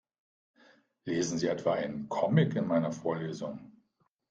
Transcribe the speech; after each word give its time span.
Lesen 1.05 1.37
Sie 1.37 1.45
etwa 1.45 1.73
einen 1.73 2.09
Comic 2.09 2.55
in 2.55 2.65
meiner 2.65 2.91
Vorlesung? 2.91 3.59